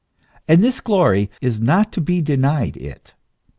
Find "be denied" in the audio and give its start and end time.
2.01-2.75